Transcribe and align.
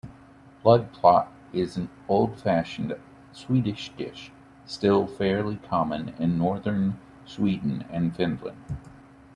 Blodpalt 0.65 1.27
is 1.53 1.77
an 1.77 1.87
old-fashioned 2.09 2.95
Swedish 3.33 3.91
dish 3.95 4.31
still 4.65 5.05
fairly 5.05 5.57
common 5.57 6.15
in 6.17 6.39
northern 6.39 6.97
Sweden 7.27 7.85
and 7.87 8.15
Finland. 8.15 8.57